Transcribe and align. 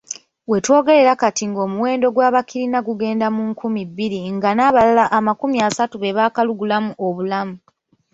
We 0.49 0.57
twogerera 0.65 1.13
kati 1.21 1.43
ng'omuwendo 1.49 2.07
gw'abakirina 2.15 2.79
gugenda 2.87 3.27
mu 3.35 3.43
nkumi 3.51 3.81
bbiri 3.89 4.19
nga 4.35 4.49
n'abalala 4.53 5.05
amakumi 5.17 5.57
asatu 5.67 5.95
be 6.01 6.09
baakalugulamu 6.17 6.91
obulamu. 7.07 7.55